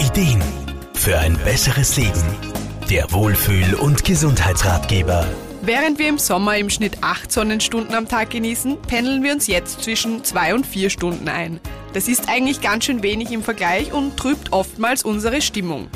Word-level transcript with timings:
Ideen 0.00 0.42
für 0.94 1.18
ein 1.18 1.36
besseres 1.44 1.98
Leben. 1.98 2.22
Der 2.88 3.12
Wohlfühl- 3.12 3.74
und 3.74 4.02
Gesundheitsratgeber. 4.02 5.26
Während 5.60 5.98
wir 5.98 6.08
im 6.08 6.18
Sommer 6.18 6.56
im 6.56 6.70
Schnitt 6.70 6.98
acht 7.02 7.30
Sonnenstunden 7.30 7.94
am 7.94 8.08
Tag 8.08 8.30
genießen, 8.30 8.80
pendeln 8.80 9.22
wir 9.22 9.34
uns 9.34 9.46
jetzt 9.46 9.82
zwischen 9.82 10.24
zwei 10.24 10.54
und 10.54 10.64
vier 10.64 10.88
Stunden 10.88 11.28
ein. 11.28 11.60
Das 11.92 12.08
ist 12.08 12.30
eigentlich 12.30 12.62
ganz 12.62 12.86
schön 12.86 13.02
wenig 13.02 13.30
im 13.30 13.42
Vergleich 13.42 13.92
und 13.92 14.16
trübt 14.16 14.52
oftmals 14.52 15.04
unsere 15.04 15.42
Stimmung. 15.42 15.88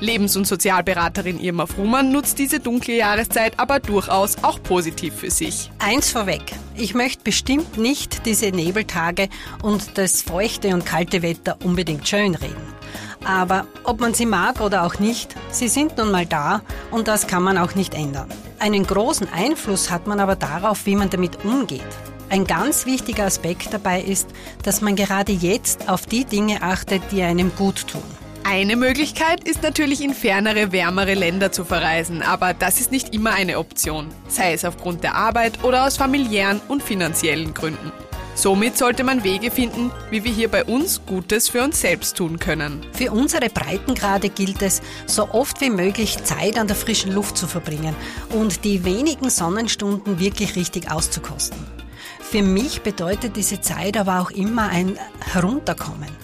Lebens- 0.00 0.36
und 0.36 0.48
Sozialberaterin 0.48 1.38
Irma 1.38 1.66
Frumann 1.66 2.10
nutzt 2.10 2.40
diese 2.40 2.58
dunkle 2.58 2.96
Jahreszeit 2.96 3.60
aber 3.60 3.78
durchaus 3.78 4.42
auch 4.42 4.60
positiv 4.60 5.14
für 5.14 5.30
sich. 5.30 5.70
Eins 5.78 6.10
vorweg. 6.10 6.42
Ich 6.76 6.94
möchte 6.94 7.22
bestimmt 7.22 7.78
nicht 7.78 8.26
diese 8.26 8.50
Nebeltage 8.50 9.28
und 9.62 9.98
das 9.98 10.20
feuchte 10.20 10.74
und 10.74 10.84
kalte 10.84 11.22
Wetter 11.22 11.58
unbedingt 11.62 12.08
schönreden. 12.08 12.81
Aber 13.24 13.66
ob 13.84 14.00
man 14.00 14.14
sie 14.14 14.26
mag 14.26 14.60
oder 14.60 14.84
auch 14.84 14.98
nicht, 14.98 15.34
sie 15.50 15.68
sind 15.68 15.96
nun 15.96 16.10
mal 16.10 16.26
da 16.26 16.62
und 16.90 17.08
das 17.08 17.26
kann 17.26 17.42
man 17.42 17.58
auch 17.58 17.74
nicht 17.74 17.94
ändern. 17.94 18.28
Einen 18.58 18.86
großen 18.86 19.28
Einfluss 19.32 19.90
hat 19.90 20.06
man 20.06 20.20
aber 20.20 20.36
darauf, 20.36 20.86
wie 20.86 20.96
man 20.96 21.10
damit 21.10 21.44
umgeht. 21.44 21.82
Ein 22.30 22.46
ganz 22.46 22.86
wichtiger 22.86 23.24
Aspekt 23.26 23.74
dabei 23.74 24.00
ist, 24.00 24.28
dass 24.62 24.80
man 24.80 24.96
gerade 24.96 25.32
jetzt 25.32 25.88
auf 25.88 26.06
die 26.06 26.24
Dinge 26.24 26.62
achtet, 26.62 27.02
die 27.12 27.22
einem 27.22 27.54
gut 27.56 27.86
tun. 27.88 28.02
Eine 28.44 28.76
Möglichkeit 28.76 29.44
ist 29.48 29.62
natürlich 29.62 30.02
in 30.02 30.14
fernere, 30.14 30.72
wärmere 30.72 31.14
Länder 31.14 31.52
zu 31.52 31.64
verreisen, 31.64 32.22
aber 32.22 32.54
das 32.54 32.80
ist 32.80 32.90
nicht 32.90 33.14
immer 33.14 33.32
eine 33.32 33.58
Option, 33.58 34.08
sei 34.28 34.52
es 34.52 34.64
aufgrund 34.64 35.04
der 35.04 35.14
Arbeit 35.14 35.62
oder 35.62 35.86
aus 35.86 35.96
familiären 35.96 36.60
und 36.68 36.82
finanziellen 36.82 37.54
Gründen. 37.54 37.92
Somit 38.34 38.78
sollte 38.78 39.04
man 39.04 39.24
Wege 39.24 39.50
finden, 39.50 39.90
wie 40.10 40.24
wir 40.24 40.32
hier 40.32 40.48
bei 40.48 40.64
uns 40.64 41.02
Gutes 41.06 41.50
für 41.50 41.62
uns 41.62 41.80
selbst 41.80 42.16
tun 42.16 42.38
können. 42.38 42.84
Für 42.92 43.12
unsere 43.12 43.50
Breitengrade 43.50 44.30
gilt 44.30 44.62
es, 44.62 44.80
so 45.06 45.28
oft 45.30 45.60
wie 45.60 45.70
möglich 45.70 46.22
Zeit 46.24 46.58
an 46.58 46.66
der 46.66 46.76
frischen 46.76 47.12
Luft 47.12 47.36
zu 47.36 47.46
verbringen 47.46 47.94
und 48.30 48.64
die 48.64 48.84
wenigen 48.84 49.28
Sonnenstunden 49.28 50.18
wirklich 50.18 50.56
richtig 50.56 50.90
auszukosten. 50.90 51.58
Für 52.20 52.42
mich 52.42 52.80
bedeutet 52.80 53.36
diese 53.36 53.60
Zeit 53.60 53.98
aber 53.98 54.20
auch 54.20 54.30
immer 54.30 54.68
ein 54.70 54.98
Herunterkommen. 55.20 56.21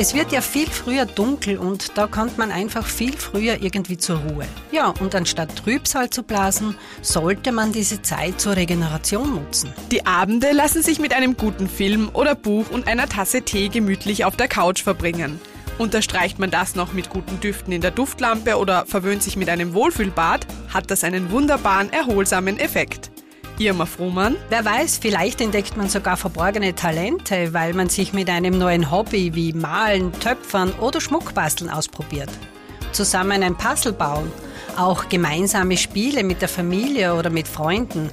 Es 0.00 0.14
wird 0.14 0.30
ja 0.30 0.40
viel 0.40 0.68
früher 0.68 1.06
dunkel 1.06 1.58
und 1.58 1.98
da 1.98 2.06
kommt 2.06 2.38
man 2.38 2.52
einfach 2.52 2.86
viel 2.86 3.16
früher 3.16 3.60
irgendwie 3.60 3.96
zur 3.96 4.18
Ruhe. 4.18 4.46
Ja, 4.70 4.94
und 5.00 5.12
anstatt 5.16 5.56
Trübsal 5.56 6.08
zu 6.08 6.22
blasen, 6.22 6.76
sollte 7.02 7.50
man 7.50 7.72
diese 7.72 8.00
Zeit 8.00 8.40
zur 8.40 8.54
Regeneration 8.54 9.34
nutzen. 9.34 9.74
Die 9.90 10.06
Abende 10.06 10.52
lassen 10.52 10.84
sich 10.84 11.00
mit 11.00 11.12
einem 11.12 11.36
guten 11.36 11.68
Film 11.68 12.10
oder 12.12 12.36
Buch 12.36 12.70
und 12.70 12.86
einer 12.86 13.08
Tasse 13.08 13.42
Tee 13.42 13.70
gemütlich 13.70 14.24
auf 14.24 14.36
der 14.36 14.46
Couch 14.46 14.84
verbringen. 14.84 15.40
Unterstreicht 15.78 16.38
man 16.38 16.52
das 16.52 16.76
noch 16.76 16.92
mit 16.92 17.10
guten 17.10 17.40
Düften 17.40 17.72
in 17.72 17.80
der 17.80 17.90
Duftlampe 17.90 18.56
oder 18.56 18.86
verwöhnt 18.86 19.24
sich 19.24 19.36
mit 19.36 19.48
einem 19.48 19.74
Wohlfühlbad, 19.74 20.46
hat 20.72 20.92
das 20.92 21.02
einen 21.02 21.32
wunderbaren, 21.32 21.92
erholsamen 21.92 22.60
Effekt. 22.60 23.10
Irma 23.58 23.86
Frohmann. 23.86 24.36
Wer 24.48 24.64
weiß, 24.64 24.98
vielleicht 24.98 25.40
entdeckt 25.40 25.76
man 25.76 25.88
sogar 25.88 26.16
verborgene 26.16 26.74
Talente, 26.74 27.52
weil 27.52 27.74
man 27.74 27.88
sich 27.88 28.12
mit 28.12 28.30
einem 28.30 28.56
neuen 28.56 28.90
Hobby 28.90 29.34
wie 29.34 29.52
Malen, 29.52 30.12
Töpfern 30.12 30.72
oder 30.80 31.00
Schmuckbasteln 31.00 31.68
ausprobiert. 31.68 32.30
Zusammen 32.92 33.42
ein 33.42 33.56
Puzzle 33.56 33.92
bauen, 33.92 34.30
auch 34.76 35.08
gemeinsame 35.08 35.76
Spiele 35.76 36.22
mit 36.22 36.40
der 36.40 36.48
Familie 36.48 37.14
oder 37.14 37.30
mit 37.30 37.48
Freunden, 37.48 38.10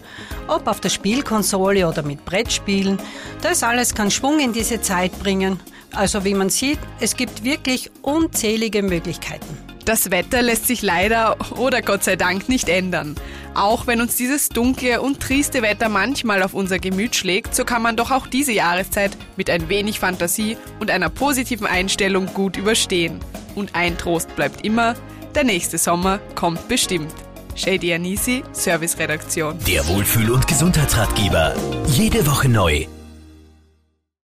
ob 0.47 0.67
auf 0.67 0.81
der 0.81 0.89
Spielkonsole 0.89 1.87
oder 1.87 2.03
mit 2.03 2.25
Brettspielen, 2.25 2.97
das 3.41 3.63
alles 3.63 3.93
kann 3.93 4.11
Schwung 4.11 4.39
in 4.39 4.53
diese 4.53 4.81
Zeit 4.81 5.17
bringen. 5.19 5.59
Also 5.93 6.25
wie 6.25 6.33
man 6.33 6.49
sieht, 6.49 6.79
es 6.99 7.15
gibt 7.15 7.43
wirklich 7.43 7.91
unzählige 8.01 8.81
Möglichkeiten. 8.83 9.57
Das 9.85 10.09
Wetter 10.09 10.41
lässt 10.41 10.65
sich 10.65 10.81
leider 10.81 11.37
oder 11.57 11.83
Gott 11.83 12.03
sei 12.03 12.15
Dank 12.15 12.49
nicht 12.49 12.67
ändern. 12.67 13.15
Auch 13.55 13.87
wenn 13.87 14.01
uns 14.01 14.17
dieses 14.17 14.49
dunkle 14.49 15.01
und 15.01 15.21
triste 15.21 15.61
Wetter 15.61 15.87
manchmal 15.87 16.43
auf 16.43 16.53
unser 16.53 16.77
Gemüt 16.77 17.15
schlägt, 17.15 17.55
so 17.55 17.63
kann 17.63 17.81
man 17.81 17.95
doch 17.95 18.11
auch 18.11 18.27
diese 18.27 18.51
Jahreszeit 18.51 19.15
mit 19.37 19.49
ein 19.49 19.69
wenig 19.69 20.01
Fantasie 20.01 20.57
und 20.81 20.91
einer 20.91 21.09
positiven 21.09 21.65
Einstellung 21.65 22.25
gut 22.33 22.57
überstehen. 22.57 23.19
Und 23.55 23.73
ein 23.73 23.97
Trost 23.97 24.35
bleibt 24.35 24.65
immer, 24.65 24.95
der 25.35 25.45
nächste 25.45 25.77
Sommer 25.77 26.19
kommt 26.35 26.67
bestimmt. 26.67 27.13
Shady 27.55 27.93
Anisi, 27.93 28.43
Serviceredaktion. 28.51 29.57
Der 29.65 29.87
Wohlfühl- 29.87 30.31
und 30.31 30.45
Gesundheitsratgeber. 30.45 31.55
Jede 31.87 32.27
Woche 32.27 32.49
neu 32.49 32.85